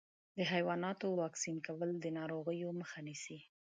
[0.37, 3.39] د حیواناتو واکسین کول د ناروغیو مخه نیسي.